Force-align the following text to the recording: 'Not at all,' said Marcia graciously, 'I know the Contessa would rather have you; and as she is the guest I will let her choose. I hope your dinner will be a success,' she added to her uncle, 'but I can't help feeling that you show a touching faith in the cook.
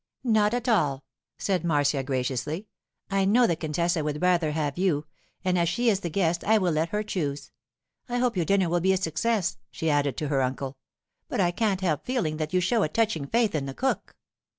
'Not 0.23 0.55
at 0.55 0.67
all,' 0.67 1.05
said 1.37 1.63
Marcia 1.63 2.01
graciously, 2.01 2.65
'I 3.11 3.25
know 3.25 3.45
the 3.45 3.55
Contessa 3.55 4.03
would 4.03 4.19
rather 4.19 4.53
have 4.53 4.75
you; 4.79 5.05
and 5.45 5.59
as 5.59 5.69
she 5.69 5.89
is 5.91 5.99
the 5.99 6.09
guest 6.09 6.43
I 6.43 6.57
will 6.57 6.71
let 6.71 6.89
her 6.89 7.03
choose. 7.03 7.51
I 8.09 8.17
hope 8.17 8.35
your 8.35 8.45
dinner 8.45 8.67
will 8.67 8.79
be 8.81 8.93
a 8.93 8.97
success,' 8.97 9.59
she 9.69 9.91
added 9.91 10.17
to 10.17 10.29
her 10.29 10.41
uncle, 10.41 10.75
'but 11.29 11.39
I 11.39 11.51
can't 11.51 11.81
help 11.81 12.03
feeling 12.03 12.37
that 12.37 12.51
you 12.51 12.59
show 12.59 12.81
a 12.81 12.89
touching 12.89 13.27
faith 13.27 13.53
in 13.53 13.67
the 13.67 13.75
cook. 13.75 14.15